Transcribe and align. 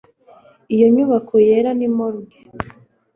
Iyo 0.75 0.87
nyubako 0.95 1.33
yera 1.47 1.71
ni 1.77 1.87
morgue 1.95 2.37